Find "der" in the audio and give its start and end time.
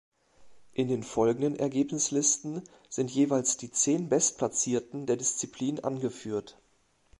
5.05-5.15